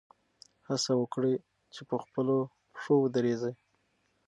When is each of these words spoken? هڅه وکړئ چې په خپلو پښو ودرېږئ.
هڅه 0.67 0.91
وکړئ 1.01 1.33
چې 1.73 1.81
په 1.89 1.95
خپلو 2.03 2.37
پښو 2.73 2.95
ودرېږئ. 2.99 3.53